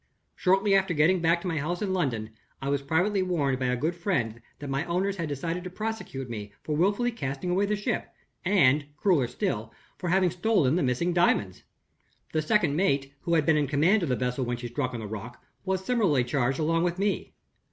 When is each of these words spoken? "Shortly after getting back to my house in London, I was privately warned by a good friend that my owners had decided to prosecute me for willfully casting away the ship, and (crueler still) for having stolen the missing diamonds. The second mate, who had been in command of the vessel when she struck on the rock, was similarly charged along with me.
"Shortly 0.35 0.73
after 0.73 0.95
getting 0.95 1.19
back 1.21 1.41
to 1.41 1.47
my 1.47 1.59
house 1.59 1.79
in 1.83 1.93
London, 1.93 2.31
I 2.59 2.69
was 2.69 2.81
privately 2.81 3.21
warned 3.21 3.59
by 3.59 3.67
a 3.67 3.75
good 3.75 3.93
friend 3.95 4.41
that 4.57 4.67
my 4.67 4.83
owners 4.85 5.17
had 5.17 5.29
decided 5.29 5.63
to 5.63 5.69
prosecute 5.69 6.27
me 6.27 6.53
for 6.63 6.75
willfully 6.75 7.11
casting 7.11 7.51
away 7.51 7.67
the 7.67 7.75
ship, 7.75 8.07
and 8.43 8.87
(crueler 8.97 9.27
still) 9.27 9.71
for 9.99 10.09
having 10.09 10.31
stolen 10.31 10.75
the 10.75 10.81
missing 10.81 11.13
diamonds. 11.13 11.61
The 12.33 12.41
second 12.41 12.75
mate, 12.75 13.13
who 13.19 13.35
had 13.35 13.45
been 13.45 13.57
in 13.57 13.67
command 13.67 14.01
of 14.01 14.09
the 14.09 14.15
vessel 14.15 14.43
when 14.43 14.57
she 14.57 14.69
struck 14.69 14.95
on 14.95 15.01
the 15.01 15.05
rock, 15.07 15.39
was 15.65 15.85
similarly 15.85 16.23
charged 16.23 16.57
along 16.57 16.83
with 16.83 16.97
me. 16.97 17.35